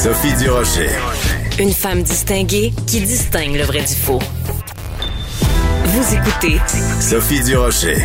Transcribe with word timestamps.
Sophie 0.00 0.32
Durocher. 0.36 0.90
Une 1.58 1.72
femme 1.72 2.04
distinguée 2.04 2.72
qui 2.86 3.00
distingue 3.00 3.56
le 3.56 3.64
vrai 3.64 3.80
du 3.80 3.96
faux. 3.96 4.20
Vous 5.86 6.14
écoutez 6.14 6.60
Sophie 7.00 7.42
Durocher. 7.42 7.96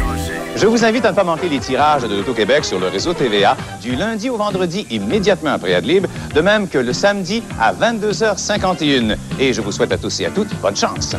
Je 0.56 0.66
vous 0.66 0.84
invite 0.84 1.06
à 1.06 1.12
ne 1.12 1.16
pas 1.16 1.24
manquer 1.24 1.50
les 1.50 1.60
tirages 1.60 2.02
de 2.02 2.16
l'Auto-Québec 2.16 2.66
sur 2.66 2.80
le 2.80 2.88
réseau 2.88 3.14
TVA 3.14 3.56
du 3.80 3.96
lundi 3.96 4.32
au 4.32 4.38
vendredi 4.38 4.88
immédiatement 4.90 5.52
après 5.52 5.76
Adlib, 5.76 6.08
de 6.34 6.42
même 6.42 6.68
que 6.68 6.80
le 6.80 6.94
samedi 6.94 7.44
à 7.62 7.72
22h51. 7.76 9.16
Et 9.40 9.54
je 9.54 9.62
vous 9.62 9.72
souhaite 9.72 9.92
à 9.92 10.00
tous 10.00 10.20
et 10.22 10.26
à 10.26 10.32
toutes 10.32 10.50
bonne 10.64 10.76
chance. 10.76 11.16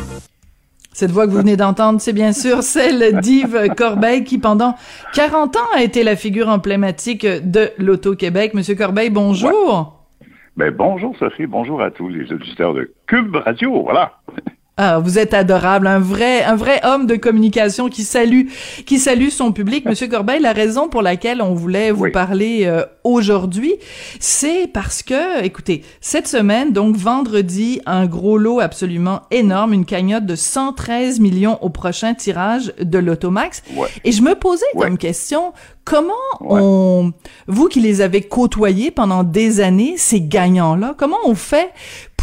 Cette 0.91 1.11
voix 1.11 1.25
que 1.25 1.31
vous 1.31 1.37
venez 1.37 1.55
d'entendre, 1.55 2.01
c'est 2.01 2.11
bien 2.11 2.33
sûr 2.33 2.63
celle 2.63 3.21
d'Yves 3.21 3.69
Corbeil 3.77 4.25
qui, 4.25 4.39
pendant 4.39 4.75
40 5.13 5.55
ans, 5.55 5.69
a 5.73 5.83
été 5.83 6.03
la 6.03 6.17
figure 6.17 6.49
emblématique 6.49 7.25
de 7.25 7.71
l'Auto-Québec. 7.77 8.53
Monsieur 8.53 8.75
Corbeil, 8.75 9.09
bonjour. 9.09 9.94
Ben, 10.57 10.71
bonjour 10.71 11.13
Sophie, 11.17 11.47
bonjour 11.47 11.81
à 11.81 11.91
tous 11.91 12.07
les 12.07 12.31
auditeurs 12.31 12.73
de 12.73 12.89
Cube 13.07 13.35
Radio, 13.35 13.83
voilà. 13.83 14.19
Ah, 14.77 14.99
vous 14.99 15.17
êtes 15.17 15.33
adorable, 15.33 15.87
un 15.87 15.99
vrai, 15.99 16.43
un 16.43 16.57
vrai 16.57 16.81
homme 16.83 17.07
de 17.07 17.15
communication 17.15 17.87
qui 17.87 18.03
salue, 18.03 18.47
qui 18.85 18.99
salue 18.99 19.29
son 19.29 19.53
public. 19.53 19.85
Monsieur 19.85 20.09
Corbeil, 20.09 20.41
la 20.41 20.51
raison 20.51 20.89
pour 20.89 21.01
laquelle 21.01 21.41
on 21.41 21.53
voulait 21.53 21.91
vous 21.91 22.11
parler 22.11 22.63
euh, 22.65 22.83
aujourd'hui, 23.05 23.75
c'est 24.19 24.67
parce 24.67 25.01
que, 25.01 25.45
écoutez, 25.45 25.83
cette 26.01 26.27
semaine, 26.27 26.73
donc 26.73 26.97
vendredi, 26.97 27.79
un 27.85 28.05
gros 28.05 28.37
lot 28.37 28.59
absolument 28.59 29.21
énorme, 29.31 29.71
une 29.71 29.85
cagnotte 29.85 30.25
de 30.25 30.35
113 30.35 31.21
millions 31.21 31.57
au 31.63 31.69
prochain 31.69 32.13
tirage 32.13 32.73
de 32.81 32.99
l'Automax. 32.99 33.63
Et 34.03 34.11
je 34.11 34.21
me 34.21 34.35
posais 34.35 34.65
comme 34.77 34.97
question, 34.97 35.53
comment 35.85 36.11
on, 36.41 37.13
vous 37.47 37.69
qui 37.69 37.79
les 37.79 38.01
avez 38.01 38.23
côtoyés 38.23 38.91
pendant 38.91 39.23
des 39.23 39.61
années, 39.61 39.93
ces 39.95 40.19
gagnants-là, 40.19 40.95
comment 40.97 41.19
on 41.25 41.35
fait 41.35 41.71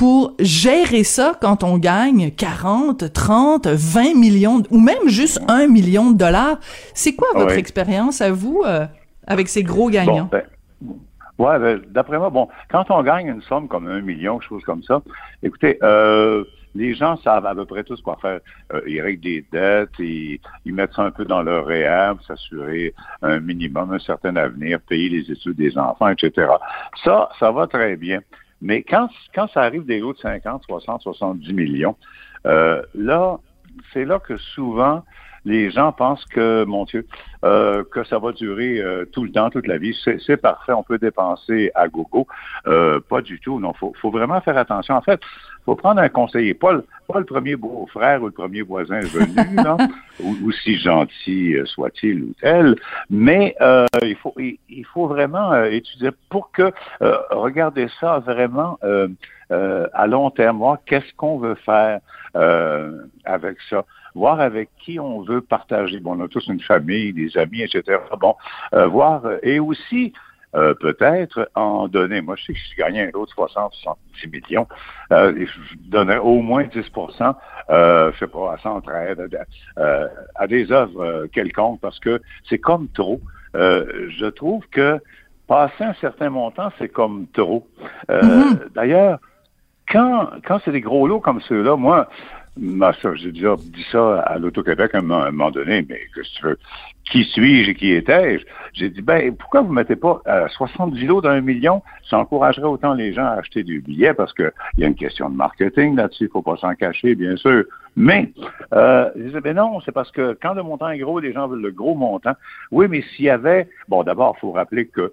pour 0.03 0.35
gérer 0.41 1.05
ça 1.05 1.39
quand 1.41 1.63
on 1.63 1.79
gagne 1.79 2.33
40, 2.33 3.13
30, 3.13 3.69
20 3.69 4.19
millions 4.19 4.61
ou 4.73 4.81
même 4.81 5.07
juste 5.07 5.41
un 5.47 5.69
million 5.69 6.11
de 6.11 6.19
dollars? 6.19 6.59
C'est 6.93 7.15
quoi 7.15 7.29
votre 7.35 7.57
expérience 7.57 8.21
à 8.21 8.33
vous 8.33 8.65
euh, 8.67 8.85
avec 9.29 9.47
ces 9.47 9.63
gros 9.63 9.91
gagnants? 9.91 10.29
Ben, 10.33 10.43
ouais, 11.39 11.57
ben, 11.61 11.81
d'après 11.89 12.19
moi, 12.19 12.31
bon, 12.31 12.49
quand 12.69 12.91
on 12.91 13.01
gagne 13.05 13.29
une 13.29 13.43
somme 13.43 13.69
comme 13.69 13.87
un 13.87 14.01
million, 14.01 14.41
quelque 14.41 14.49
chose 14.49 14.65
comme 14.65 14.83
ça, 14.83 15.03
écoutez, 15.41 15.79
euh, 15.85 16.43
les 16.75 16.95
gens 16.95 17.17
savent 17.19 17.47
à 17.47 17.55
peu 17.55 17.65
près 17.65 17.85
tous 17.85 18.01
quoi 18.03 18.19
faire. 18.21 18.41
Euh, 18.75 18.81
ils 18.89 19.01
règlent 19.01 19.23
des 19.23 19.47
dettes, 19.53 19.97
ils, 20.01 20.41
ils 20.65 20.75
mettent 20.75 20.95
ça 20.95 21.03
un 21.03 21.13
peu 21.13 21.25
dans 21.25 21.43
leur 21.43 21.65
réhab, 21.65 22.19
s'assurer 22.27 22.93
un 23.23 23.39
minimum, 23.39 23.93
un 23.93 24.01
certain 24.01 24.35
avenir, 24.35 24.81
payer 24.81 25.11
les 25.11 25.31
études 25.31 25.55
des 25.55 25.79
enfants, 25.79 26.09
etc. 26.09 26.49
Ça, 27.05 27.29
ça 27.39 27.53
va 27.53 27.69
très 27.69 27.95
bien. 27.95 28.19
Mais 28.63 28.83
quand, 28.83 29.09
quand 29.35 29.49
ça 29.49 29.63
arrive 29.63 29.85
des 29.85 29.99
lots 29.99 30.13
de 30.13 30.19
50, 30.19 30.63
60, 30.65 31.03
70 31.03 31.53
millions, 31.53 31.97
euh, 32.47 32.81
là, 32.95 33.39
c'est 33.93 34.05
là 34.05 34.19
que 34.21 34.37
souvent 34.37 35.03
les 35.45 35.71
gens 35.71 35.93
pensent 35.93 36.25
que, 36.27 36.65
mon 36.65 36.85
Dieu, 36.85 37.07
euh, 37.45 37.83
que 37.91 38.05
ça 38.05 38.19
va 38.19 38.33
durer 38.33 38.79
euh, 38.79 39.05
tout 39.07 39.25
le 39.25 39.33
temps, 39.33 39.51
toute 39.51 39.67
la 39.67 39.79
vie. 39.79 39.97
C'est 40.05 40.37
parfait, 40.37 40.73
on 40.73 40.83
peut 40.83 40.99
dépenser 40.99 41.73
à 41.75 41.89
gogo. 41.89 42.27
Euh, 42.67 43.01
pas 43.01 43.23
du 43.23 43.41
tout, 43.41 43.59
non. 43.59 43.73
Faut, 43.73 43.93
faut 44.01 44.11
vraiment 44.11 44.41
faire 44.41 44.57
attention. 44.57 44.95
En 44.95 45.03
fait, 45.03 45.21
faut 45.65 45.77
prendre 45.77 46.01
un 46.01 46.09
conseiller, 46.09 46.55
pas 46.55 46.73
le, 46.73 46.85
pas 47.07 47.19
le 47.19 47.25
premier 47.25 47.57
beau-frère 47.57 48.23
ou 48.23 48.27
le 48.27 48.33
premier 48.33 48.63
voisin 48.63 49.01
venu, 49.01 49.55
non, 49.65 49.77
ou, 50.21 50.49
aussi 50.49 50.79
gentil 50.79 51.57
soit-il 51.65 52.23
ou 52.23 52.35
tel, 52.41 52.77
mais 53.11 53.57
il 54.03 54.17
faut 54.17 54.35
il, 54.39 54.85
faut 54.93 55.07
vraiment 55.07 55.55
étudier 55.65 56.11
pour 56.31 56.51
que 56.51 56.73
regarder 57.31 57.89
ça 58.01 58.19
vraiment 58.19 58.79
à 59.51 60.07
long 60.07 60.31
terme, 60.31 60.59
voir 60.59 60.79
qu'est-ce 60.85 61.15
qu'on 61.15 61.39
veut 61.39 61.57
faire 61.57 62.01
avec 62.35 63.57
ça. 63.69 63.85
Voir 64.15 64.41
avec 64.41 64.69
qui 64.79 65.01
on 65.01 65.23
veut 65.23 65.41
partager. 65.41 65.99
Bon, 65.99 66.19
on 66.19 66.25
a 66.25 66.29
tous 66.29 66.47
une 66.47 66.61
famille, 66.61 67.13
des 67.13 67.37
amis, 67.39 67.63
etc. 67.63 67.99
Bon, 68.21 68.37
euh, 68.75 68.87
voir 68.87 69.23
et 69.43 69.59
aussi 69.59 70.13
euh, 70.55 70.75
peut-être 70.75 71.51
en 71.55 71.89
donner. 71.89 72.21
Moi, 72.21 72.37
je 72.37 72.45
sais 72.45 72.53
que 72.53 72.59
si 72.59 72.73
je 72.73 72.77
gagnais 72.77 73.09
un 73.09 73.11
lot 73.13 73.25
de 73.27 73.31
60, 73.31 73.73
70 73.73 74.29
millions, 74.29 74.67
euh, 75.13 75.47
je 75.47 75.75
donnerais 75.89 76.19
au 76.19 76.41
moins 76.41 76.65
10% 76.65 77.35
euh, 77.71 78.13
je 78.13 78.19
sais 78.19 78.27
pas, 78.27 78.55
à 78.55 78.59
Centraide, 78.59 79.29
euh, 79.79 80.09
à 80.35 80.47
des 80.47 80.71
œuvres 80.73 81.27
quelconques, 81.33 81.81
parce 81.81 81.99
que 82.01 82.21
c'est 82.49 82.59
comme 82.59 82.89
trop. 82.89 83.21
je 83.55 84.27
trouve 84.27 84.67
que 84.69 84.99
passer 85.47 85.85
un 85.85 85.95
certain 85.95 86.31
montant, 86.31 86.71
c'est 86.79 86.89
comme 86.89 87.27
trop. 87.33 87.67
Mm-hmm. 88.09 88.73
D'ailleurs, 88.75 89.19
quand, 89.89 90.31
quand 90.47 90.61
c'est 90.65 90.73
des 90.73 90.81
gros 90.81 91.07
lots 91.07 91.21
comme 91.21 91.41
ceux-là, 91.43 91.77
moi, 91.77 92.09
moi, 92.59 92.93
ça, 93.01 93.15
j'ai 93.15 93.33
déjà 93.33 93.57
dit 93.57 93.85
ça 93.91 94.21
à 94.21 94.39
l'Auto-Québec 94.39 94.91
à 94.95 94.99
un 94.99 95.03
moment 95.03 95.51
donné, 95.51 95.85
mais 95.89 96.01
que 96.15 96.21
tu 96.21 96.43
veux, 96.43 96.59
qui 97.11 97.25
suis-je 97.25 97.71
et 97.71 97.75
qui 97.75 97.93
étais-je? 97.93 98.45
J'ai 98.75 98.91
dit, 98.91 99.01
ben, 99.01 99.35
pourquoi 99.35 99.63
vous 99.63 99.73
mettez 99.73 99.97
pas 99.97 100.21
à 100.27 100.49
70 100.49 101.07
lots 101.07 101.21
d'un 101.23 101.41
million? 101.41 101.83
Ça 102.09 102.19
encouragerait 102.19 102.67
autant 102.67 102.93
les 102.93 103.15
gens 103.15 103.25
à 103.25 103.33
acheter 103.33 103.63
du 103.63 103.81
billet 103.81 104.13
parce 104.13 104.35
qu'il 104.35 104.53
y 104.79 104.85
a 104.85 104.87
une 104.87 104.95
question 104.95 105.31
de 105.31 105.35
marketing 105.35 105.97
là-dessus, 105.97 106.25
il 106.25 106.31
faut 106.31 106.43
pas 106.43 106.57
s'en 106.57 106.75
cacher, 106.75 107.15
bien 107.15 107.37
sûr. 107.37 107.65
Mais, 107.97 108.31
euh, 108.75 109.11
je 109.17 109.23
disais, 109.23 109.41
ben 109.41 109.57
non, 109.57 109.81
c'est 109.81 109.93
parce 109.93 110.11
que 110.11 110.37
quand 110.41 110.55
le 110.55 110.63
montant 110.63 110.91
est 110.91 110.99
gros, 110.99 111.21
les 111.21 111.33
gens 111.33 111.49
veulent 111.49 111.63
le 111.63 111.71
gros 111.71 111.95
montant. 111.95 112.33
Oui, 112.71 112.87
mais 112.89 113.03
s'il 113.03 113.27
y 113.27 113.31
avait, 113.31 113.69
bon, 113.89 114.03
d'abord, 114.03 114.35
il 114.37 114.41
faut 114.41 114.53
rappeler 114.53 114.87
que 114.87 115.01
euh, 115.01 115.11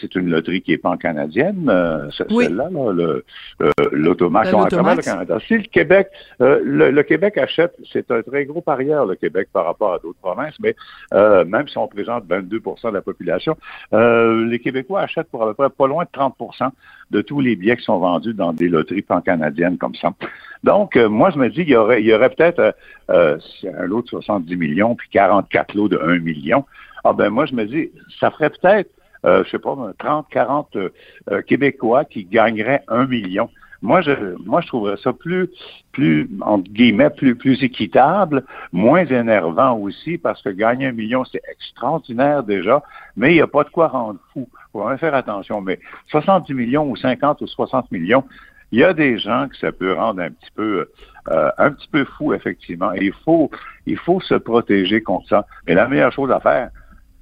c'est 0.00 0.14
une 0.14 0.30
loterie 0.30 0.62
qui 0.62 0.72
est 0.72 0.78
pan-canadienne, 0.78 1.68
euh, 1.68 2.10
celle-là, 2.10 2.68
le, 2.70 3.24
euh, 3.62 3.70
l'automax 3.92 4.50
travers 4.50 4.96
le 4.96 5.02
Canada. 5.02 5.38
Si 5.46 5.58
le 5.58 5.64
Québec, 5.64 6.08
le, 6.40 7.02
Québec 7.02 7.38
achète, 7.38 7.74
c'est 7.92 8.10
un 8.10 8.22
très 8.22 8.44
gros 8.46 8.60
parieur, 8.60 9.06
le 9.06 9.14
Québec, 9.14 9.48
par 9.52 9.66
rapport 9.66 9.94
à 9.94 9.98
d'autres 9.98 10.18
provinces, 10.20 10.54
mais 10.60 10.74
même 11.12 11.68
si 11.68 11.76
on 11.78 11.88
présente 11.88 12.26
22% 12.26 12.88
de 12.90 12.94
la 12.94 13.02
population, 13.02 13.56
les 13.92 14.58
Québécois 14.58 15.02
achètent 15.02 15.30
pour 15.30 15.42
à 15.42 15.46
peu 15.48 15.54
près 15.54 15.70
pas 15.70 15.86
loin 15.86 16.04
de 16.04 16.10
30% 16.10 16.70
de 17.10 17.20
tous 17.20 17.40
les 17.40 17.56
billets 17.56 17.76
qui 17.76 17.84
sont 17.84 17.98
vendus 17.98 18.34
dans 18.34 18.52
des 18.52 18.68
loteries 18.68 19.02
pan-canadiennes 19.02 19.78
comme 19.78 19.94
ça. 19.94 20.12
Donc, 20.62 20.96
moi, 20.96 21.30
je 21.30 21.38
me 21.38 21.48
dis, 21.50 21.60
il 21.60 21.68
y 21.68 21.76
aurait, 21.76 22.00
il 22.00 22.06
y 22.06 22.14
aurait 22.14 22.30
peut-être 22.30 22.74
un 23.08 23.86
lot 23.86 24.02
de 24.02 24.08
70 24.08 24.56
millions, 24.56 24.94
puis 24.94 25.08
44 25.10 25.74
lots 25.74 25.88
de 25.88 25.98
1 25.98 26.18
million. 26.20 26.64
Ah 27.04 27.12
ben 27.12 27.28
moi, 27.28 27.44
je 27.44 27.54
me 27.54 27.66
dis, 27.66 27.90
ça 28.18 28.30
ferait 28.30 28.48
peut-être 28.48 28.90
euh, 29.24 29.44
je 29.44 29.50
sais 29.50 29.58
pas, 29.58 29.76
30, 29.98 30.26
40 30.30 30.76
euh, 30.76 31.42
Québécois 31.42 32.04
qui 32.04 32.24
gagneraient 32.24 32.82
un 32.88 33.06
million. 33.06 33.48
Moi, 33.84 34.00
je, 34.00 34.12
moi, 34.42 34.62
je 34.62 34.68
trouverais 34.68 34.96
ça 34.96 35.12
plus, 35.12 35.50
plus, 35.92 36.26
entre 36.40 36.70
guillemets, 36.70 37.10
plus, 37.10 37.36
plus 37.36 37.62
équitable, 37.62 38.44
moins 38.72 39.04
énervant 39.04 39.76
aussi, 39.76 40.16
parce 40.16 40.40
que 40.40 40.48
gagner 40.48 40.86
un 40.86 40.92
million, 40.92 41.22
c'est 41.26 41.42
extraordinaire 41.50 42.42
déjà, 42.44 42.82
mais 43.14 43.32
il 43.32 43.34
n'y 43.34 43.42
a 43.42 43.46
pas 43.46 43.62
de 43.62 43.68
quoi 43.68 43.88
rendre 43.88 44.18
fou. 44.32 44.48
Il 44.50 44.72
faut 44.72 44.80
vraiment 44.80 44.96
faire 44.96 45.14
attention. 45.14 45.60
Mais 45.60 45.78
70 46.08 46.54
millions 46.54 46.88
ou 46.88 46.96
50 46.96 47.42
ou 47.42 47.46
60 47.46 47.92
millions, 47.92 48.24
il 48.72 48.78
y 48.78 48.84
a 48.84 48.94
des 48.94 49.18
gens 49.18 49.48
que 49.48 49.56
ça 49.58 49.70
peut 49.70 49.92
rendre 49.92 50.22
un 50.22 50.30
petit 50.30 50.50
peu, 50.54 50.88
euh, 51.28 51.50
un 51.58 51.70
petit 51.70 51.88
peu 51.88 52.04
fou, 52.04 52.32
effectivement. 52.32 52.92
Et 52.94 53.04
il 53.04 53.12
faut, 53.24 53.50
il 53.84 53.98
faut 53.98 54.20
se 54.20 54.34
protéger 54.34 55.02
contre 55.02 55.28
ça. 55.28 55.46
Mais 55.66 55.74
la 55.74 55.88
meilleure 55.88 56.12
chose 56.12 56.30
à 56.30 56.40
faire, 56.40 56.70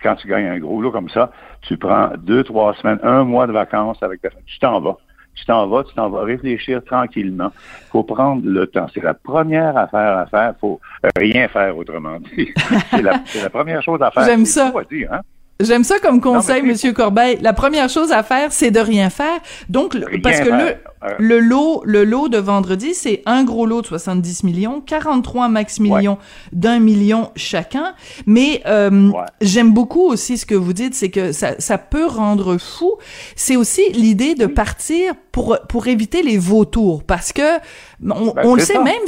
quand 0.03 0.17
tu 0.17 0.29
gagnes 0.29 0.47
un 0.47 0.59
gros 0.59 0.81
lot 0.81 0.91
comme 0.91 1.09
ça, 1.09 1.31
tu 1.63 1.77
prends 1.77 2.11
deux, 2.19 2.45
trois 2.45 2.75
semaines, 2.75 2.99
un 3.03 3.25
mois 3.25 3.47
de 3.47 3.53
vacances 3.53 4.03
avec 4.03 4.21
ta 4.21 4.31
famille. 4.31 4.47
Tu 4.47 4.59
t'en 4.59 4.81
vas. 4.81 4.97
Tu 5.35 5.47
t'en 5.47 5.67
vas, 5.67 5.83
tu 5.85 5.95
t'en 5.95 6.11
vas 6.11 6.25
réfléchir 6.25 6.85
tranquillement. 6.85 7.51
Il 7.55 7.91
faut 7.91 8.03
prendre 8.03 8.43
le 8.45 8.67
temps. 8.67 8.87
C'est 8.93 9.03
la 9.03 9.15
première 9.15 9.77
affaire 9.77 10.19
à 10.19 10.27
faire. 10.27 10.55
Il 10.57 10.61
faut 10.61 10.81
rien 11.17 11.49
faire 11.49 11.77
autrement 11.77 12.19
dit. 12.37 12.51
c'est, 12.91 13.03
la, 13.03 13.19
première 13.51 13.83
chose 13.83 14.03
à 14.03 14.11
faire. 14.11 14.25
J'aime 14.25 14.45
ça. 14.45 14.73
Dire, 14.91 15.11
hein? 15.13 15.21
J'aime 15.61 15.85
ça 15.85 15.99
comme 16.01 16.21
conseil, 16.21 16.63
Monsieur 16.63 16.93
Corbeil. 16.93 17.39
La 17.41 17.53
première 17.53 17.89
chose 17.89 18.11
à 18.11 18.23
faire, 18.23 18.53
c'est 18.53 18.71
de 18.71 18.81
rien 18.81 19.11
faire. 19.11 19.39
Donc, 19.69 19.97
parce 20.23 20.41
que 20.41 20.49
le, 20.49 20.77
le 21.19 21.39
lot, 21.41 21.83
le 21.85 22.05
lot 22.05 22.29
de 22.29 22.39
vendredi, 22.39 22.95
c'est 22.95 23.23
un 23.27 23.45
gros 23.45 23.67
lot 23.67 23.83
de 23.83 23.87
70 23.87 24.43
millions, 24.45 24.81
43 24.81 25.49
max 25.49 25.79
millions 25.79 26.19
d'un 26.53 26.81
million 26.81 27.31
chacun. 27.37 27.95
Mais 28.27 28.63
euh, 28.67 29.11
j'aime 29.41 29.73
beaucoup 29.73 30.07
aussi 30.07 30.37
ce 30.37 30.47
que 30.47 30.55
vous 30.55 30.73
dites, 30.73 30.95
c'est 30.95 31.11
que 31.11 31.33
ça, 31.33 31.55
ça 31.59 31.79
peut 31.79 32.07
rendre 32.07 32.57
fou. 32.59 32.95
C'est 33.37 33.57
aussi 33.57 33.83
l'idée 33.93 34.35
de 34.35 34.47
partir 34.47 35.15
pour 35.31 35.59
pour 35.69 35.87
éviter 35.87 36.23
les 36.23 36.39
vautours, 36.39 37.05
parce 37.05 37.33
que 37.33 37.59
on, 38.05 38.33
ben, 38.33 38.43
on 38.45 38.55
le 38.55 38.63
sait 38.63 38.83
même. 38.83 39.03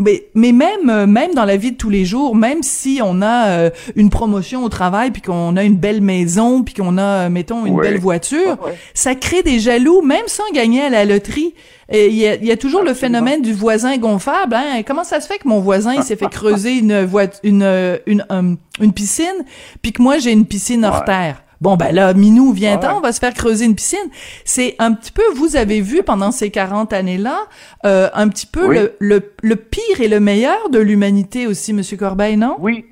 Mais, 0.00 0.24
mais 0.34 0.52
même 0.52 0.88
euh, 0.88 1.06
même 1.06 1.34
dans 1.34 1.44
la 1.44 1.58
vie 1.58 1.72
de 1.72 1.76
tous 1.76 1.90
les 1.90 2.06
jours, 2.06 2.34
même 2.34 2.62
si 2.62 3.00
on 3.04 3.20
a 3.20 3.48
euh, 3.48 3.70
une 3.96 4.08
promotion 4.08 4.64
au 4.64 4.70
travail, 4.70 5.10
puis 5.10 5.20
qu'on 5.20 5.56
a 5.58 5.62
une 5.62 5.76
belle 5.76 6.00
maison, 6.00 6.62
puis 6.62 6.72
qu'on 6.72 6.96
a, 6.96 7.28
mettons, 7.28 7.66
une 7.66 7.78
belle 7.78 7.98
voiture, 7.98 8.56
ça 8.94 9.14
crée 9.14 9.42
des 9.42 9.58
jaloux, 9.58 10.00
même 10.00 10.26
sans 10.26 10.50
gagner 10.54 10.80
à 10.80 10.88
la 10.88 11.04
loterie. 11.04 11.54
Il 11.92 12.14
y 12.14 12.26
a, 12.26 12.36
y 12.36 12.50
a, 12.50 12.56
toujours 12.56 12.82
le 12.82 12.94
phénomène 12.94 13.42
du 13.42 13.52
voisin 13.52 13.98
gonflable. 13.98 14.54
Hein? 14.54 14.82
Comment 14.86 15.04
ça 15.04 15.20
se 15.20 15.26
fait 15.26 15.38
que 15.38 15.48
mon 15.48 15.60
voisin 15.60 15.92
il 15.92 16.02
s'est 16.02 16.16
fait 16.16 16.28
creuser 16.30 16.78
une, 16.78 17.06
une, 17.42 17.62
une, 18.06 18.24
une, 18.30 18.56
une 18.80 18.92
piscine, 18.92 19.44
puis 19.82 19.92
que 19.92 20.00
moi 20.00 20.18
j'ai 20.18 20.32
une 20.32 20.46
piscine 20.46 20.84
hors 20.84 21.04
terre? 21.04 21.42
Bon, 21.60 21.76
ben 21.76 21.92
là, 21.92 22.14
Minou, 22.14 22.52
vient 22.52 22.80
on 22.96 23.00
va 23.00 23.12
se 23.12 23.20
faire 23.20 23.34
creuser 23.34 23.66
une 23.66 23.74
piscine. 23.74 24.10
C'est 24.44 24.76
un 24.78 24.94
petit 24.94 25.12
peu, 25.12 25.22
vous 25.34 25.56
avez 25.56 25.82
vu 25.82 26.02
pendant 26.02 26.30
ces 26.30 26.50
40 26.50 26.92
années-là, 26.92 27.36
euh, 27.84 28.08
un 28.14 28.28
petit 28.28 28.46
peu 28.46 28.72
le, 28.72 28.94
le, 28.98 29.20
le, 29.42 29.56
pire 29.56 30.00
et 30.00 30.08
le 30.08 30.20
meilleur 30.20 30.70
de 30.70 30.78
l'humanité 30.78 31.46
aussi, 31.46 31.74
Monsieur 31.74 31.98
Corbeil, 31.98 32.38
non? 32.38 32.56
Oui. 32.58 32.86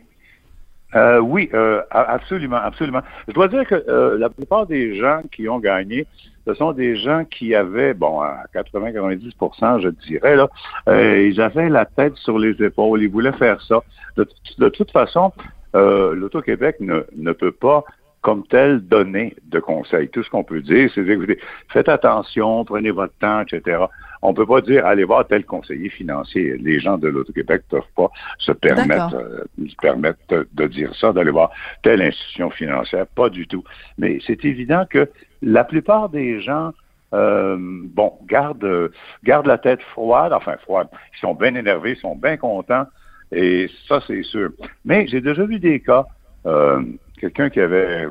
Euh, 0.94 1.18
oui, 1.18 1.48
euh, 1.54 1.82
absolument, 1.90 2.56
absolument. 2.56 3.00
Je 3.26 3.32
dois 3.32 3.48
dire 3.48 3.66
que 3.66 3.74
euh, 3.88 4.18
la 4.18 4.30
plupart 4.30 4.66
des 4.66 4.96
gens 4.96 5.20
qui 5.32 5.48
ont 5.48 5.58
gagné, 5.58 6.06
ce 6.46 6.54
sont 6.54 6.72
des 6.72 6.96
gens 6.96 7.24
qui 7.24 7.54
avaient, 7.54 7.92
bon, 7.92 8.20
à 8.20 8.44
80-90% 8.54 9.82
je 9.82 9.88
dirais, 10.06 10.36
là, 10.36 10.48
euh, 10.88 11.26
ils 11.26 11.40
avaient 11.40 11.68
la 11.68 11.84
tête 11.84 12.16
sur 12.16 12.38
les 12.38 12.62
épaules, 12.62 13.02
ils 13.02 13.10
voulaient 13.10 13.32
faire 13.32 13.60
ça. 13.62 13.80
De, 14.16 14.26
de 14.58 14.68
toute 14.70 14.90
façon, 14.90 15.32
euh, 15.74 16.14
l'Auto-Québec 16.14 16.76
ne, 16.80 17.04
ne 17.16 17.32
peut 17.32 17.52
pas 17.52 17.84
comme 18.20 18.46
tel 18.46 18.80
donner 18.80 19.36
de 19.46 19.60
conseils. 19.60 20.08
Tout 20.08 20.22
ce 20.22 20.30
qu'on 20.30 20.44
peut 20.44 20.60
dire, 20.60 20.90
c'est 20.94 21.06
écoutez, 21.06 21.38
faites 21.68 21.88
attention, 21.88 22.64
prenez 22.64 22.90
votre 22.90 23.14
temps, 23.18 23.42
etc. 23.42 23.84
On 24.22 24.34
peut 24.34 24.46
pas 24.46 24.60
dire 24.60 24.84
allez 24.84 25.04
voir 25.04 25.26
tel 25.26 25.44
conseiller 25.44 25.88
financier. 25.88 26.56
Les 26.58 26.80
gens 26.80 26.98
de 26.98 27.08
l'Auto-Québec 27.08 27.62
ne 27.72 27.78
peuvent 27.78 27.92
pas 27.94 28.10
se 28.38 28.52
permettre, 28.52 29.14
euh, 29.14 29.44
se 29.68 29.76
permettre 29.76 30.18
de, 30.28 30.66
dire 30.66 30.94
ça, 30.96 31.12
d'aller 31.12 31.30
voir 31.30 31.50
telle 31.82 32.02
institution 32.02 32.50
financière. 32.50 33.06
Pas 33.06 33.30
du 33.30 33.46
tout. 33.46 33.62
Mais 33.96 34.18
c'est 34.26 34.44
évident 34.44 34.84
que 34.88 35.08
la 35.42 35.64
plupart 35.64 36.08
des 36.08 36.40
gens 36.40 36.72
euh, 37.14 37.56
bon, 37.58 38.12
gardent, 38.26 38.90
gardent 39.24 39.46
la 39.46 39.58
tête 39.58 39.80
froide, 39.92 40.32
enfin 40.32 40.56
froide. 40.58 40.88
Ils 41.16 41.20
sont 41.20 41.34
bien 41.34 41.54
énervés, 41.54 41.92
ils 41.92 42.00
sont 42.00 42.16
bien 42.16 42.36
contents, 42.36 42.86
et 43.32 43.70
ça, 43.86 44.00
c'est 44.06 44.22
sûr. 44.22 44.50
Mais 44.84 45.06
j'ai 45.06 45.20
déjà 45.20 45.44
vu 45.44 45.58
des 45.58 45.80
cas, 45.80 46.06
euh, 46.46 46.82
quelqu'un 47.18 47.50
qui 47.50 47.60
avait 47.60 48.06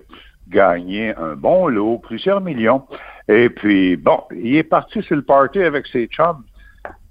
gagné 0.50 1.16
un 1.16 1.36
bon 1.36 1.68
lot, 1.68 1.98
plusieurs 1.98 2.42
millions, 2.42 2.84
et 3.28 3.50
puis, 3.50 3.98
bon, 3.98 4.24
il 4.32 4.56
est 4.56 4.64
parti 4.64 5.02
sur 5.04 5.16
le 5.16 5.22
party 5.22 5.62
avec 5.62 5.88
ses 5.88 6.08
chums 6.08 6.44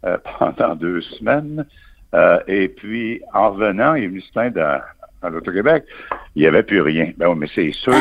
euh, 0.05 0.17
pendant 0.39 0.75
deux 0.75 1.01
semaines, 1.03 1.67
euh, 2.15 2.41
et 2.47 2.69
puis, 2.69 3.21
en 3.35 3.51
revenant, 3.51 3.95
il 3.95 4.05
est 4.05 4.09
venu 4.09 4.21
se 4.21 4.33
plaindre 4.33 4.63
à, 4.63 4.85
à 5.23 5.31
l'Auto-Québec, 5.31 5.85
il 6.35 6.43
n'y 6.43 6.49
avait 6.49 6.63
plus 6.63 6.81
rien. 6.81 7.13
Ben 7.17 7.29
oui, 7.29 7.37
mais 7.39 7.49
c'est 7.55 7.73
sûr, 7.73 7.95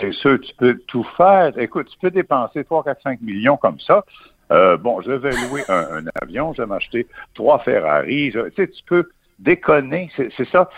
c'est 0.00 0.12
sûr, 0.12 0.40
tu 0.40 0.54
peux 0.56 0.78
tout 0.86 1.06
faire. 1.16 1.56
Écoute, 1.58 1.88
tu 1.90 1.98
peux 1.98 2.10
dépenser 2.10 2.64
3, 2.64 2.84
4, 2.84 3.02
5 3.02 3.20
millions 3.20 3.56
comme 3.56 3.78
ça. 3.80 4.04
Euh, 4.50 4.76
bon, 4.76 5.00
je 5.00 5.12
vais 5.12 5.30
louer 5.30 5.62
un, 5.68 5.98
un, 5.98 6.04
avion, 6.20 6.52
je 6.52 6.62
vais 6.62 6.66
m'acheter 6.66 7.06
trois 7.34 7.58
Ferrari. 7.60 8.30
tu 8.32 8.40
sais, 8.56 8.68
tu 8.68 8.82
peux 8.86 9.08
déconner. 9.38 10.10
C'est 10.16 10.48
ça. 10.50 10.68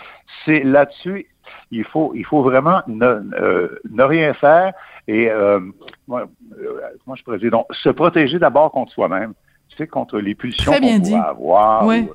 C'est 0.45 0.63
là-dessus, 0.63 1.27
il 1.71 1.83
faut, 1.83 2.11
il 2.15 2.25
faut 2.25 2.41
vraiment 2.41 2.81
ne, 2.87 3.05
euh, 3.05 3.79
ne 3.89 4.03
rien 4.03 4.33
faire 4.33 4.73
et 5.07 5.29
euh, 5.29 5.59
moi, 6.07 6.27
euh, 6.59 7.15
je 7.15 7.23
pourrais 7.23 7.39
dire? 7.39 7.51
Donc 7.51 7.65
se 7.71 7.89
protéger 7.89 8.39
d'abord 8.39 8.71
contre 8.71 8.91
soi-même, 8.91 9.33
tu 9.69 9.77
sais, 9.77 9.87
contre 9.87 10.19
les 10.19 10.35
pulsions 10.35 10.73
qu'on 10.73 10.99
pourrait 10.99 11.13
avoir. 11.13 11.87
tu 11.89 12.09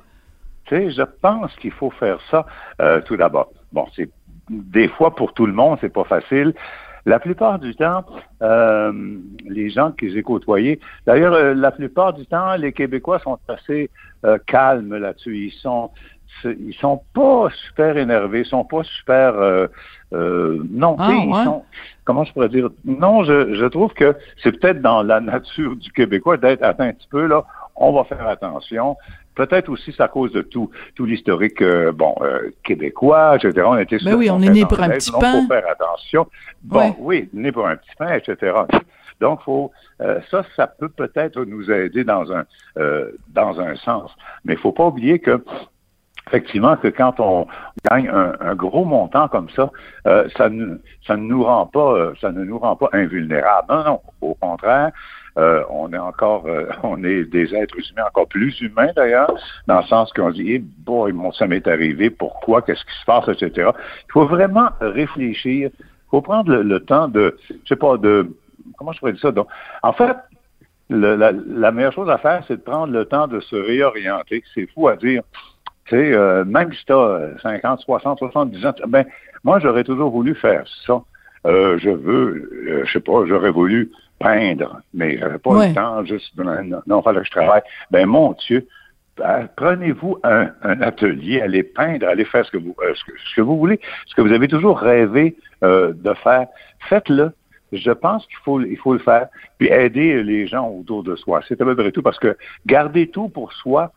sais, 0.69 0.91
je 0.91 1.01
pense 1.21 1.53
qu'il 1.55 1.71
faut 1.71 1.89
faire 1.91 2.19
ça 2.29 2.45
euh, 2.81 3.01
tout 3.01 3.17
d'abord. 3.17 3.49
Bon, 3.71 3.87
c'est 3.95 4.09
des 4.49 4.87
fois 4.89 5.15
pour 5.15 5.33
tout 5.33 5.45
le 5.45 5.53
monde, 5.53 5.77
c'est 5.81 5.93
pas 5.93 6.03
facile. 6.03 6.53
La 7.05 7.19
plupart 7.19 7.59
du 7.59 7.75
temps, 7.75 8.05
euh, 8.41 8.93
les 9.45 9.69
gens 9.69 9.91
que 9.91 10.09
j'ai 10.09 10.23
côtoyés, 10.23 10.79
d'ailleurs, 11.05 11.33
euh, 11.33 11.53
la 11.53 11.71
plupart 11.71 12.13
du 12.13 12.25
temps, 12.25 12.55
les 12.55 12.71
Québécois 12.71 13.19
sont 13.19 13.39
assez 13.47 13.89
euh, 14.25 14.37
calmes 14.47 14.95
là-dessus. 14.95 15.47
Ils 15.47 15.51
sont, 15.51 15.91
ils 16.45 16.75
sont 16.79 17.01
pas 17.13 17.49
super 17.67 17.97
énervés, 17.97 18.41
ils 18.41 18.45
sont 18.45 18.63
pas 18.63 18.83
super 18.83 19.35
euh, 19.35 19.67
euh, 20.13 20.63
non, 20.69 20.95
ah, 20.99 21.11
ils 21.11 21.43
sont 21.43 21.63
comment 22.05 22.23
je 22.23 22.33
pourrais 22.33 22.49
dire? 22.49 22.69
Non, 22.85 23.23
je, 23.23 23.55
je 23.55 23.65
trouve 23.65 23.93
que 23.93 24.15
c'est 24.41 24.51
peut-être 24.59 24.81
dans 24.81 25.01
la 25.01 25.19
nature 25.21 25.75
du 25.75 25.91
Québécois 25.91 26.37
d'être 26.37 26.63
atteint 26.63 26.87
un 26.87 26.93
petit 26.93 27.07
peu 27.09 27.25
là, 27.25 27.45
on 27.75 27.91
va 27.93 28.03
faire 28.03 28.27
attention. 28.27 28.97
Peut-être 29.35 29.69
aussi 29.69 29.91
c'est 29.95 30.03
à 30.03 30.07
cause 30.07 30.31
de 30.31 30.41
tout, 30.41 30.69
tout 30.95 31.05
l'historique 31.05 31.61
euh, 31.61 31.91
bon 31.91 32.15
euh, 32.21 32.51
québécois, 32.63 33.35
etc. 33.37 33.63
On 33.65 33.77
était 33.77 33.97
ben 34.03 34.15
oui, 34.15 34.29
on 34.29 34.41
est 34.41 34.49
né 34.49 34.65
pour 34.65 34.79
un 34.79 34.89
petit 34.89 35.11
donc, 35.11 35.21
pain. 35.21 35.41
faut 35.41 35.47
faire 35.47 35.67
attention. 35.69 36.27
Bon, 36.63 36.79
Ouais. 36.79 36.95
oui, 36.99 37.29
né 37.33 37.51
pour 37.51 37.67
un 37.67 37.75
petit 37.75 37.95
pain, 37.97 38.13
etc. 38.13 38.53
Donc, 39.19 39.41
faut, 39.43 39.71
euh, 40.01 40.19
ça, 40.29 40.43
ça 40.55 40.67
peut 40.67 40.89
peut-être 40.89 41.43
nous 41.45 41.71
aider 41.71 42.03
dans 42.03 42.31
un, 42.31 42.43
euh, 42.77 43.11
dans 43.29 43.59
un 43.59 43.75
sens. 43.75 44.11
Mais 44.43 44.53
il 44.53 44.59
faut 44.59 44.71
pas 44.71 44.85
oublier 44.87 45.19
que 45.19 45.43
effectivement 46.27 46.75
que 46.77 46.87
quand 46.87 47.19
on 47.19 47.47
gagne 47.89 48.07
un, 48.09 48.33
un 48.39 48.55
gros 48.55 48.85
montant 48.85 49.27
comme 49.27 49.49
ça, 49.49 49.71
euh, 50.07 50.27
ça 50.37 50.49
ne 50.49 50.77
ça 51.05 51.15
ne 51.15 51.23
nous 51.23 51.43
rend 51.43 51.65
pas 51.67 51.93
euh, 51.93 52.13
ça 52.21 52.31
ne 52.31 52.43
nous 52.43 52.59
rend 52.59 52.75
pas 52.75 52.89
invulnérables. 52.93 53.67
Non, 53.69 53.83
non, 53.83 54.01
au 54.21 54.33
contraire. 54.35 54.91
Euh, 55.37 55.63
on 55.69 55.91
est 55.93 55.97
encore, 55.97 56.45
euh, 56.45 56.67
on 56.83 57.03
est 57.03 57.25
des 57.25 57.55
êtres 57.55 57.77
humains 57.77 58.05
encore 58.07 58.27
plus 58.27 58.59
humains 58.61 58.91
d'ailleurs, 58.95 59.33
dans 59.67 59.79
le 59.79 59.85
sens 59.85 60.13
qu'on 60.13 60.29
dit, 60.29 60.45
eh 60.47 60.59
boy, 60.59 61.11
mon, 61.11 61.31
ça 61.31 61.47
m'est 61.47 61.67
arrivé, 61.67 62.09
pourquoi, 62.09 62.61
qu'est-ce 62.61 62.85
qui 62.85 62.99
se 62.99 63.05
passe, 63.05 63.27
etc. 63.27 63.71
Il 64.09 64.11
faut 64.11 64.25
vraiment 64.25 64.69
réfléchir. 64.79 65.69
Il 65.79 66.09
faut 66.09 66.21
prendre 66.21 66.53
le, 66.53 66.79
temps 66.79 67.07
de, 67.07 67.35
je 67.49 67.67
sais 67.67 67.75
pas, 67.75 67.97
de, 67.97 68.29
comment 68.77 68.91
je 68.91 68.99
pourrais 68.99 69.13
dire 69.13 69.21
ça? 69.21 69.31
Donc, 69.31 69.47
en 69.81 69.93
fait, 69.93 70.15
la, 70.89 71.31
la 71.31 71.71
meilleure 71.71 71.93
chose 71.93 72.09
à 72.09 72.19
faire, 72.19 72.43
c'est 72.47 72.57
de 72.57 72.61
prendre 72.61 72.93
le 72.93 73.05
temps 73.05 73.27
de 73.27 73.39
se 73.39 73.55
réorienter. 73.55 74.43
C'est 74.53 74.67
fou 74.67 74.87
à 74.87 74.95
dire. 74.95 75.23
Tu 75.85 75.95
sais, 75.95 76.13
euh, 76.13 76.45
même 76.45 76.71
si 76.73 76.85
tu 76.85 76.93
as 76.93 77.31
50, 77.41 77.81
60, 77.81 78.19
70 78.19 78.65
ans, 78.65 78.73
ben, 78.87 79.05
moi, 79.43 79.59
j'aurais 79.59 79.83
toujours 79.83 80.11
voulu 80.11 80.33
faire 80.35 80.63
ça. 80.85 81.01
Euh, 81.45 81.77
je 81.77 81.89
veux, 81.89 82.49
euh, 82.69 82.85
je 82.85 82.93
sais 82.93 83.01
pas, 83.01 83.25
j'aurais 83.25 83.51
voulu 83.51 83.91
peindre, 84.23 84.81
mais 84.93 85.17
j'avais 85.17 85.37
pas 85.37 85.51
Ouais. 85.51 85.69
le 85.69 85.75
temps, 85.75 86.03
juste, 86.05 86.35
non, 86.37 86.81
non, 86.87 87.01
fallait 87.01 87.19
que 87.19 87.25
je 87.25 87.31
travaille. 87.31 87.61
Ben, 87.91 88.05
mon 88.07 88.31
Dieu, 88.47 88.67
ben, 89.17 89.47
prenez-vous 89.55 90.17
un, 90.23 90.49
un 90.63 90.81
atelier, 90.81 91.41
allez 91.41 91.63
peindre, 91.63 92.07
allez 92.07 92.25
faire 92.25 92.45
ce 92.45 92.51
que 92.51 92.57
vous, 92.57 92.75
euh, 92.81 92.93
ce, 92.95 93.03
que, 93.03 93.11
ce 93.29 93.35
que 93.35 93.41
vous 93.41 93.57
voulez, 93.57 93.79
ce 94.07 94.15
que 94.15 94.21
vous 94.21 94.31
avez 94.31 94.47
toujours 94.47 94.79
rêvé 94.79 95.35
euh, 95.63 95.93
de 95.93 96.13
faire. 96.15 96.47
Faites-le. 96.89 97.31
Je 97.71 97.91
pense 97.91 98.25
qu'il 98.27 98.37
faut, 98.45 98.61
il 98.61 98.77
faut 98.77 98.93
le 98.93 98.99
faire, 98.99 99.27
puis 99.57 99.67
aider 99.67 100.21
les 100.23 100.45
gens 100.47 100.67
autour 100.69 101.03
de 101.03 101.15
soi. 101.15 101.41
C'est 101.47 101.59
à 101.59 101.65
peu 101.65 101.75
près 101.75 101.91
tout, 101.91 102.03
parce 102.03 102.19
que 102.19 102.37
garder 102.67 103.07
tout 103.07 103.29
pour 103.29 103.51
soi, 103.53 103.91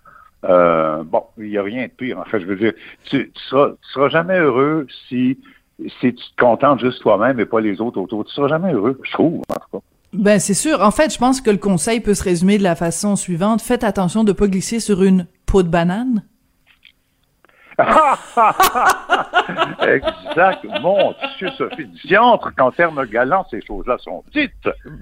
euh, 0.45 1.03
bon, 1.05 1.25
il 1.39 1.49
n'y 1.51 1.59
a 1.59 1.63
rien 1.63 1.85
de 1.85 1.91
pire. 1.91 2.19
En 2.19 2.25
fait, 2.25 2.41
je 2.41 2.47
veux 2.47 2.57
dire, 2.57 2.73
tu, 3.05 3.31
tu 3.33 3.43
seras, 3.51 3.71
tu 3.71 3.93
seras 3.93 4.09
jamais 4.09 4.39
heureux 4.39 4.87
si, 5.09 5.39
si 6.01 6.15
tu 6.15 6.25
te 6.31 6.37
contentes 6.39 6.81
juste 6.81 7.03
toi-même 7.03 7.39
et 7.39 7.45
pas 7.45 7.61
les 7.61 7.81
autres 7.83 8.01
autour. 8.01 8.25
Tu 8.25 8.33
seras 8.33 8.49
jamais 8.49 8.73
heureux, 8.73 8.99
je 9.03 9.13
trouve, 9.13 9.43
en 9.51 9.55
tout 9.55 9.69
cas. 9.79 9.85
Ben 10.19 10.39
c'est 10.41 10.55
sûr. 10.55 10.81
En 10.83 10.91
fait, 10.91 11.13
je 11.13 11.19
pense 11.19 11.41
que 11.41 11.51
le 11.51 11.57
conseil 11.59 12.01
peut 12.01 12.15
se 12.15 12.23
résumer 12.25 12.59
de 12.59 12.63
la 12.63 12.75
façon 12.75 13.17
suivante 13.17 13.61
faites 13.63 13.85
attention 13.85 14.25
de 14.25 14.33
pas 14.33 14.47
glisser 14.47 14.81
sur 14.81 15.03
une 15.03 15.27
peau 15.47 15.63
de 15.63 15.69
banane. 15.69 16.23
exact. 19.83 20.65
Mon 20.81 21.15
Dieu, 21.39 21.49
Sophie, 21.59 21.87
diantre 22.07 22.55
qu'en 22.57 22.71
termes 22.71 23.05
galants, 23.07 23.47
ces 23.51 23.61
choses-là 23.67 23.97
sont 23.99 24.23
dites. 24.35 24.51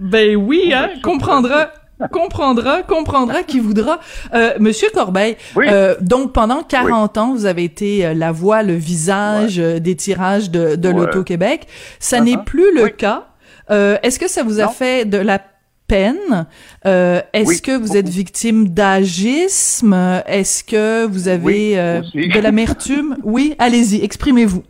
Ben 0.00 0.36
oui, 0.36 0.72
hein, 0.74 0.90
comprendra. 1.02 1.70
comprendra, 2.10 2.82
comprendra 2.82 3.42
qui 3.44 3.60
voudra. 3.60 4.00
Euh, 4.34 4.54
Monsieur 4.58 4.88
Corbeil, 4.92 5.36
Oui. 5.54 5.66
euh, 5.70 5.94
donc 6.00 6.32
pendant 6.32 6.62
40 6.62 7.16
ans, 7.18 7.32
vous 7.32 7.46
avez 7.46 7.64
été 7.64 8.04
euh, 8.06 8.14
la 8.14 8.32
voix, 8.32 8.62
le 8.62 8.74
visage 8.74 9.58
euh, 9.60 9.78
des 9.78 9.94
tirages 9.94 10.50
de, 10.50 10.74
de 10.76 10.88
Ouais. 10.88 10.94
l'Auto-Québec. 10.94 11.66
Ça 12.00 12.18
Uh-huh. 12.18 12.24
n'est 12.24 12.38
plus 12.44 12.74
le 12.74 12.84
Oui. 12.84 12.92
cas. 12.96 13.28
Euh, 13.70 13.96
Est-ce 14.02 14.18
que 14.18 14.28
ça 14.28 14.42
vous 14.42 14.60
a 14.60 14.64
Non. 14.64 14.70
fait 14.70 15.04
de 15.08 15.18
la 15.18 15.40
peine? 15.86 16.46
Euh, 16.86 17.20
Est-ce 17.32 17.48
Oui, 17.48 17.60
que 17.60 17.76
vous 17.76 17.96
êtes 17.96 18.08
victime 18.08 18.68
d'agisme? 18.68 20.22
Est-ce 20.26 20.64
que 20.64 21.06
vous 21.06 21.28
avez 21.28 21.44
Oui, 21.44 21.72
euh, 21.76 22.00
de 22.14 22.40
l'amertume? 22.40 23.16
oui, 23.24 23.54
allez-y, 23.58 24.02
exprimez-vous. 24.04 24.62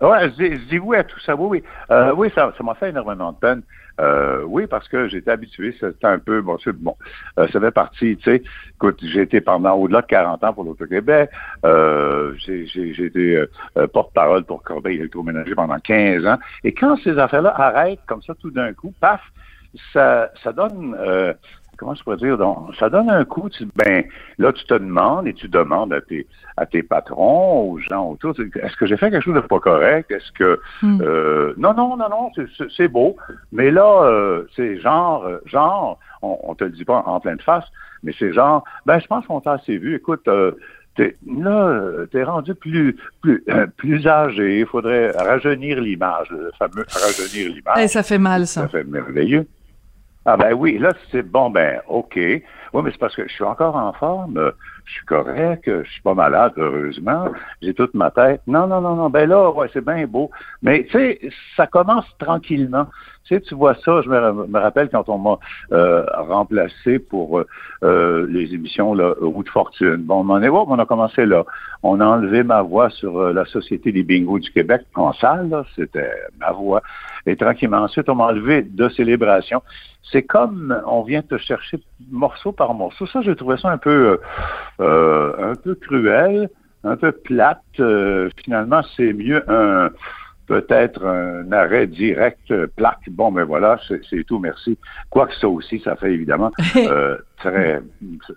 Ouais, 0.00 0.30
je 0.30 0.34
dis- 0.34 0.52
je 0.56 0.68
dis 0.68 0.78
oui 0.78 0.96
à 0.96 1.04
tout 1.04 1.20
ça. 1.20 1.34
Oui, 1.36 1.60
oui. 1.60 1.64
Euh, 1.90 2.12
oui, 2.14 2.30
ça 2.34 2.52
ça 2.56 2.64
m'a 2.64 2.74
fait 2.74 2.90
énormément 2.90 3.32
de 3.32 3.38
peine. 3.38 3.62
Euh, 4.00 4.42
oui, 4.46 4.66
parce 4.66 4.88
que 4.88 5.08
j'étais 5.08 5.30
habitué, 5.30 5.76
c'était 5.78 6.06
un 6.06 6.18
peu, 6.18 6.40
bon, 6.40 6.56
bon, 6.76 6.96
euh, 7.38 7.46
ça 7.48 7.60
fait 7.60 7.70
partie, 7.70 8.16
tu 8.16 8.30
sais, 8.30 8.42
écoute, 8.76 8.98
j'ai 9.02 9.20
été 9.22 9.42
pendant 9.42 9.74
au-delà 9.74 10.00
de 10.00 10.06
40 10.06 10.42
ans 10.42 10.54
pour 10.54 10.64
l'Auto-Québec, 10.64 11.28
euh, 11.66 12.32
j'ai 12.38 13.04
été 13.04 13.46
euh, 13.76 13.86
porte-parole 13.88 14.44
pour 14.44 14.62
Corbeil 14.62 14.96
électroménager 14.96 15.54
pendant 15.54 15.78
15 15.78 16.24
ans, 16.24 16.38
et 16.64 16.72
quand 16.72 16.96
ces 17.04 17.18
affaires-là 17.18 17.52
arrêtent 17.54 18.00
comme 18.06 18.22
ça 18.22 18.34
tout 18.40 18.50
d'un 18.50 18.72
coup, 18.72 18.94
paf, 19.00 19.20
ça, 19.92 20.30
ça 20.42 20.52
donne, 20.52 20.96
euh, 20.98 21.34
comment 21.80 21.94
je 21.94 22.02
pourrais 22.04 22.18
dire, 22.18 22.36
donc, 22.38 22.74
ça 22.78 22.90
donne 22.90 23.08
un 23.10 23.24
coup, 23.24 23.48
tu, 23.48 23.66
ben, 23.74 24.04
là, 24.38 24.52
tu 24.52 24.64
te 24.66 24.74
demandes 24.74 25.26
et 25.26 25.32
tu 25.34 25.48
demandes 25.48 25.92
à 25.94 26.00
tes, 26.02 26.26
à 26.58 26.66
tes 26.66 26.82
patrons, 26.82 27.70
aux 27.72 27.78
gens 27.78 28.06
autour, 28.10 28.34
est-ce 28.38 28.76
que 28.76 28.86
j'ai 28.86 28.96
fait 28.98 29.10
quelque 29.10 29.24
chose 29.24 29.34
de 29.34 29.40
pas 29.40 29.58
correct? 29.60 30.10
Est-ce 30.10 30.30
que, 30.32 30.60
Hmm. 30.82 31.00
euh, 31.00 31.54
non, 31.56 31.72
non, 31.74 31.96
non, 31.96 32.08
non, 32.10 32.30
c'est- 32.76 32.88
beau, 32.88 33.16
mais 33.50 33.70
là, 33.70 34.02
euh, 34.04 34.44
c'est 34.54 34.78
genre, 34.78 35.24
euh, 35.24 35.38
genre, 35.46 35.98
on, 36.22 36.38
on 36.44 36.54
te 36.54 36.64
le 36.64 36.70
dit 36.70 36.84
pas 36.84 37.02
en 37.06 37.18
pleine 37.18 37.40
face, 37.40 37.64
mais 38.02 38.12
c'est 38.18 38.32
genre, 38.32 38.62
ben, 38.86 38.98
je 38.98 39.06
pense 39.06 39.26
qu'on 39.26 39.40
t'a 39.40 39.52
assez 39.52 39.78
vu, 39.78 39.94
écoute, 39.96 40.28
euh, 40.28 40.52
là, 41.26 42.04
t'es 42.12 42.22
rendu 42.24 42.54
plus, 42.54 42.96
plus, 43.22 43.42
plus 43.78 44.06
âgé. 44.06 44.60
Il 44.60 44.66
faudrait 44.66 45.12
rajeunir 45.12 45.80
l'image, 45.80 46.28
le 46.30 46.50
fameux 46.58 46.84
rajeunir 46.92 47.54
l'image. 47.54 47.78
Eh, 47.80 47.88
ça 47.88 48.02
fait 48.02 48.18
mal, 48.18 48.46
ça. 48.46 48.62
Ça 48.62 48.68
fait 48.68 48.84
merveilleux. 48.84 49.46
Ah 50.26 50.36
ben 50.36 50.52
oui, 50.52 50.78
là, 50.78 50.92
c'est 51.10 51.22
bon, 51.22 51.48
ben, 51.48 51.80
OK. 51.88 52.14
Oui, 52.16 52.82
mais 52.84 52.90
c'est 52.90 52.98
parce 52.98 53.16
que 53.16 53.26
je 53.26 53.32
suis 53.32 53.44
encore 53.44 53.74
en 53.74 53.92
forme, 53.94 54.52
je 54.84 54.92
suis 54.92 55.06
correct, 55.06 55.62
je 55.66 55.88
suis 55.90 56.02
pas 56.02 56.14
malade, 56.14 56.52
heureusement, 56.56 57.28
j'ai 57.62 57.72
toute 57.72 57.94
ma 57.94 58.10
tête. 58.10 58.42
Non, 58.46 58.66
non, 58.66 58.80
non, 58.80 58.96
non, 58.96 59.08
ben 59.08 59.28
là, 59.28 59.50
ouais, 59.50 59.68
c'est 59.72 59.84
bien 59.84 60.06
beau. 60.06 60.30
Mais 60.62 60.84
tu 60.84 60.92
sais, 60.92 61.20
ça 61.56 61.66
commence 61.66 62.06
tranquillement. 62.18 62.86
Tu 63.24 63.34
sais, 63.34 63.40
tu 63.42 63.54
vois 63.54 63.74
ça, 63.74 64.00
je 64.02 64.08
me, 64.08 64.58
rappelle 64.58 64.88
quand 64.88 65.08
on 65.08 65.18
m'a 65.18 65.38
euh, 65.72 66.04
remplacé 66.14 66.98
pour 66.98 67.38
euh, 67.38 67.46
euh, 67.84 68.26
les 68.28 68.54
émissions 68.54 68.94
là, 68.94 69.14
Route 69.20 69.48
Fortune. 69.48 69.98
Bon, 69.98 70.24
on, 70.28 70.42
est, 70.42 70.48
on 70.48 70.78
a 70.78 70.86
commencé 70.86 71.26
là. 71.26 71.44
On 71.82 72.00
a 72.00 72.06
enlevé 72.06 72.42
ma 72.42 72.62
voix 72.62 72.90
sur 72.90 73.32
la 73.32 73.44
Société 73.44 73.92
des 73.92 74.02
bingos 74.02 74.40
du 74.40 74.50
Québec 74.50 74.82
en 74.94 75.12
salle, 75.12 75.64
c'était 75.76 76.12
ma 76.38 76.52
voix. 76.52 76.82
Et 77.26 77.36
tranquillement, 77.36 77.82
ensuite, 77.82 78.08
on 78.08 78.14
m'a 78.14 78.24
enlevé 78.24 78.62
de 78.62 78.88
célébration. 78.88 79.62
C'est 80.10 80.22
comme 80.22 80.80
on 80.86 81.02
vient 81.02 81.22
te 81.22 81.36
chercher 81.36 81.78
morceau 82.10 82.52
par 82.52 82.74
morceau. 82.74 83.06
Ça, 83.06 83.20
j'ai 83.22 83.36
trouvé 83.36 83.58
ça 83.58 83.70
un 83.70 83.78
peu, 83.78 84.18
un 84.78 85.54
peu 85.62 85.74
cruel, 85.74 86.48
un 86.84 86.96
peu 86.96 87.12
plate. 87.12 87.62
finalement, 88.44 88.80
c'est 88.96 89.12
mieux 89.12 89.44
un 89.48 89.90
peut-être 90.50 91.06
un 91.06 91.52
arrêt 91.52 91.86
direct, 91.86 92.50
euh, 92.50 92.66
plaque, 92.74 93.08
bon, 93.08 93.30
mais 93.30 93.44
voilà, 93.44 93.78
c'est 93.86 94.24
tout, 94.24 94.40
merci. 94.40 94.76
Quoique 95.08 95.32
ça 95.36 95.48
aussi, 95.48 95.78
ça 95.78 95.94
fait 95.94 96.12
évidemment 96.12 96.50
euh, 96.76 97.18
très, 97.36 97.80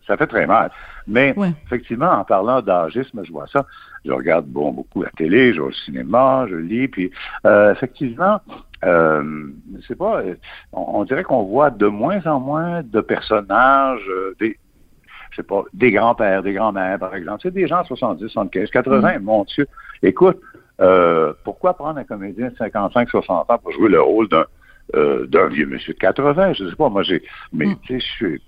ça 0.06 0.16
fait 0.16 0.28
très 0.28 0.46
mal. 0.46 0.70
Mais 1.08 1.34
effectivement, 1.66 2.12
en 2.12 2.24
parlant 2.24 2.62
d'âgisme, 2.62 3.24
je 3.24 3.32
vois 3.32 3.48
ça, 3.48 3.66
je 4.06 4.12
regarde 4.12 4.46
bon 4.46 4.72
beaucoup 4.72 5.02
la 5.02 5.10
télé, 5.18 5.54
je 5.54 5.62
vais 5.62 5.68
au 5.70 5.72
cinéma, 5.72 6.46
je 6.48 6.56
lis, 6.56 6.88
puis 6.88 7.10
euh, 7.48 7.72
effectivement, 7.72 8.40
euh, 8.86 9.48
c'est 9.88 9.98
pas, 9.98 10.22
on, 10.72 11.04
dirait 11.06 11.24
qu'on 11.24 11.46
voit 11.46 11.72
de 11.72 11.88
moins 11.88 12.24
en 12.28 12.40
moins 12.40 12.84
de 12.84 13.02
personnages, 13.02 14.08
des, 14.40 14.60
je 15.32 15.38
sais 15.38 15.44
pas, 15.44 15.64
des 15.74 15.92
grands-pères, 15.92 16.44
des 16.44 16.54
grands-mères, 16.54 17.00
par 17.00 17.16
exemple. 17.16 17.40
C'est 17.42 17.54
des 17.54 17.66
gens 17.66 17.82
de 17.82 17.88
70, 17.88 18.28
75, 18.28 18.70
80, 18.70 19.20
mon 19.20 19.46
Dieu. 19.46 19.66
Écoute, 20.04 20.38
euh, 20.82 21.34
pourquoi 21.44 21.74
prendre 21.76 22.00
un 22.00 22.04
comédien 22.04 22.50
de 22.50 22.56
55-60 22.56 23.32
ans 23.32 23.58
pour 23.62 23.72
jouer 23.72 23.90
le 23.90 24.02
rôle 24.02 24.28
d'un 24.28 24.46
euh, 24.96 25.26
d'un 25.28 25.48
vieux 25.48 25.66
monsieur 25.66 25.94
de 25.94 26.00
80? 26.00 26.54
Je 26.54 26.70
sais 26.70 26.76
pas, 26.76 26.90
moi 26.90 27.04
j'ai. 27.04 27.24
Mais 27.52 27.68
hmm. 27.68 27.76
tu 27.84 28.00
sais, 28.00 28.06
je 28.06 28.12
suis. 28.12 28.42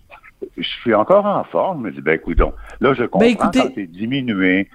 Je 0.58 0.68
suis 0.68 0.94
encore 0.94 1.26
en 1.26 1.44
forme. 1.46 1.80
Je 1.80 1.84
me 1.86 1.92
dis, 1.92 2.02
ben 2.02 2.16
écoute, 2.16 2.40
là, 2.40 2.94
je 2.94 3.04
ben, 3.04 3.08
comprends 3.08 3.26
écoutez... 3.26 3.60
quand 3.60 3.70
t'es 3.74 3.88
diminué. 3.88 4.70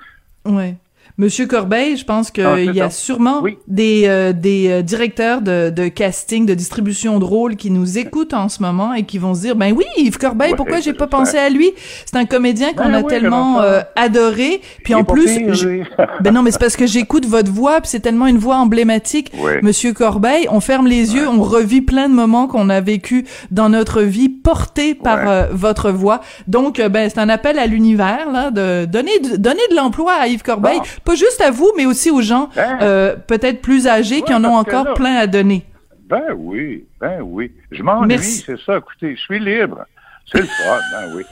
Oui. 0.47 0.75
Monsieur 1.21 1.47
Corbeil, 1.47 1.99
je 1.99 2.05
pense 2.07 2.31
qu'il 2.31 2.47
ah, 2.47 2.59
y 2.59 2.81
a 2.81 2.89
sûrement 2.89 3.43
des, 3.69 4.05
euh, 4.07 4.33
des 4.33 4.69
euh, 4.71 4.81
directeurs 4.81 5.43
de, 5.43 5.69
de, 5.69 5.89
casting, 5.89 6.47
de 6.47 6.55
distribution 6.55 7.19
de 7.19 7.25
rôles 7.27 7.57
qui 7.57 7.71
nous 7.71 7.99
écoutent 7.99 8.33
en 8.33 8.49
ce 8.49 8.63
moment 8.63 8.95
et 8.95 9.03
qui 9.03 9.19
vont 9.19 9.35
se 9.35 9.43
dire, 9.43 9.55
ben 9.55 9.75
oui, 9.77 9.85
Yves 9.99 10.17
Corbeil, 10.17 10.55
pourquoi 10.57 10.81
j'ai 10.81 10.95
pas 10.95 11.09
pensé 11.09 11.37
à 11.37 11.51
lui? 11.51 11.73
C'est 12.07 12.17
un 12.17 12.25
comédien 12.25 12.73
qu'on 12.73 12.87
ben 12.87 12.95
a 12.95 13.03
tellement 13.03 13.61
euh, 13.61 13.83
adoré. 13.97 14.63
Puis 14.83 14.95
en 14.95 15.05
plus, 15.05 15.27
ben 16.23 16.33
non, 16.33 16.43
mais 16.43 16.53
c'est 16.53 16.59
parce 16.59 16.77
que 16.77 16.87
j'écoute 16.87 17.27
votre 17.27 17.53
voix, 17.53 17.83
puis 17.83 17.91
c'est 17.91 18.01
tellement 18.01 18.27
une 18.27 18.39
voix 18.39 18.57
emblématique. 18.57 19.31
Monsieur 19.63 19.93
Corbeil, 19.93 20.47
on 20.51 20.61
ferme 20.61 20.87
les 20.87 21.15
yeux, 21.15 21.29
on 21.29 21.43
revit 21.43 21.83
plein 21.83 22.09
de 22.09 22.15
moments 22.15 22.47
qu'on 22.47 22.71
a 22.71 22.81
vécu 22.81 23.27
dans 23.51 23.69
notre 23.69 24.01
vie 24.01 24.31
portés 24.31 24.95
par 24.95 25.49
votre 25.53 25.91
voix. 25.91 26.23
Donc, 26.47 26.81
ben 26.81 27.11
c'est 27.11 27.21
un 27.21 27.29
appel 27.29 27.59
à 27.59 27.67
l'univers 27.67 28.31
là 28.33 28.51
de 28.51 28.87
donner 28.87 29.19
de, 29.19 29.37
donner 29.37 29.61
de 29.71 29.77
l'emploi 29.77 30.15
à 30.15 30.27
Yves 30.27 30.43
Corbeil 30.43 30.81
pas 31.05 31.15
juste 31.15 31.41
à 31.41 31.51
vous, 31.51 31.71
mais 31.77 31.87
aussi 31.87 32.11
aux 32.11 32.23
gens 32.23 32.51
ben. 32.55 32.79
euh, 32.83 33.17
peut-être 33.17 33.61
plus 33.61 33.87
âgés 33.87 34.23
qui 34.23 34.35
en 34.35 34.45
ont 34.45 34.55
encore 34.55 34.95
plein 34.95 35.17
à 35.17 35.27
donner. 35.27 35.65
Ben 36.07 36.33
oui, 36.37 36.87
ben 37.01 37.21
oui. 37.23 37.53
Je 37.71 37.83
m'ennuie, 37.83 38.19
c'est 38.19 38.59
ça. 38.61 38.79
Écoutez, 38.79 39.15
je 39.15 39.21
suis 39.21 39.39
libre. 39.39 39.85
C'est 40.27 40.41
le 40.41 40.47
fun, 40.47 40.79
ben 40.93 41.17
oui. 41.17 41.25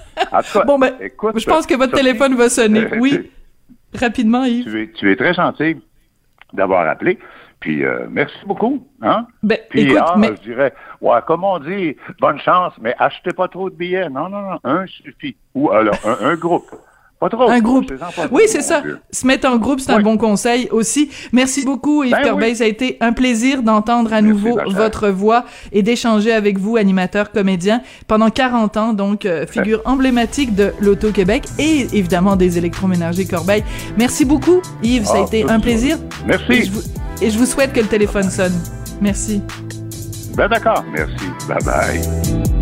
bon, 0.67 0.79
ben, 0.79 0.95
écoute, 1.01 1.39
je 1.39 1.47
pense 1.47 1.67
que 1.67 1.75
votre 1.75 1.95
téléphone 1.95 2.35
va 2.35 2.49
sonner. 2.49 2.87
Oui, 2.99 3.31
rapidement, 3.95 4.45
Yves. 4.45 4.65
Tu 4.65 4.83
es, 4.83 4.93
tu 4.93 5.13
es 5.13 5.17
très 5.17 5.35
gentil 5.35 5.77
d'avoir 6.53 6.89
appelé. 6.89 7.19
Puis 7.61 7.85
euh, 7.85 8.07
merci 8.11 8.37
beaucoup. 8.47 8.87
Hein? 9.03 9.27
Ben, 9.43 9.59
Puis, 9.69 9.83
écoute, 9.83 9.99
ah, 10.01 10.15
je 10.23 10.43
dirais, 10.43 10.73
ouais, 11.01 11.19
comme 11.27 11.43
on 11.43 11.59
dit, 11.59 11.97
bonne 12.21 12.39
chance, 12.39 12.73
mais 12.81 12.95
achetez 12.99 13.33
pas 13.33 13.49
trop 13.49 13.69
de 13.69 13.75
billets. 13.75 14.09
Non, 14.09 14.29
non, 14.29 14.43
non, 14.43 14.59
un 14.65 14.87
suffit. 14.87 15.37
Ou 15.55 15.71
alors 15.71 15.99
un 16.05 16.35
groupe. 16.37 16.71
Pas 17.21 17.29
trop. 17.29 17.51
Un 17.51 17.61
groupe. 17.61 17.93
Oui, 18.31 18.43
c'est 18.47 18.63
ça. 18.63 18.83
Se 19.11 19.27
mettre 19.27 19.49
en 19.49 19.57
groupe, 19.57 19.81
c'est 19.81 19.91
un 19.91 20.01
bon 20.01 20.17
conseil 20.17 20.69
aussi. 20.71 21.11
Merci 21.33 21.65
beaucoup, 21.65 22.05
Yves 22.05 22.15
ben 22.39 22.55
Ça 22.55 22.65
a 22.65 22.67
été 22.67 22.97
un 23.01 23.13
plaisir 23.13 23.63
d'entendre 23.63 24.13
à 24.13 24.23
nouveau 24.23 24.59
votre 24.69 25.09
voix 25.09 25.45
et 25.73 25.83
d'échanger 25.83 26.33
avec 26.33 26.59
vous, 26.59 26.77
animateur, 26.77 27.33
comédien, 27.33 27.83
pendant 28.07 28.31
40 28.31 28.77
ans, 28.77 28.93
donc 28.93 29.27
euh, 29.27 29.47
figure 29.47 29.83
emblématique 29.85 30.55
de 30.55 30.73
l'Auto-Québec 30.81 31.45
et 31.59 31.89
évidemment 31.93 32.37
des 32.37 32.57
électroménagers 32.57 33.25
Corbeil. 33.25 33.65
Merci 33.97 34.25
beaucoup, 34.25 34.63
Yves. 34.83 35.05
ça 35.05 35.15
a 35.15 35.21
ah, 35.23 35.27
été 35.27 35.49
un 35.49 35.59
plaisir. 35.59 35.99
Merci. 36.27 36.53
Et 36.53 36.65
je, 36.65 36.71
vous, 36.71 36.83
et 37.21 37.31
je 37.31 37.39
vous 37.39 37.47
souhaite 37.47 37.73
que 37.73 37.81
le 37.81 37.87
téléphone 37.87 38.31
sonne. 38.31 38.55
Merci. 39.01 39.43
Ben 40.37 40.49
d'accord. 40.49 40.85
Merci. 40.93 41.27
Bye 41.49 41.65
bye. 41.65 42.58